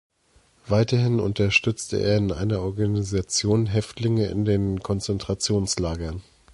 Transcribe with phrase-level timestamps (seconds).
[0.67, 6.23] Weiterhin unterstützte er in einer Organisation Häftlinge in den Konzentrationslagern.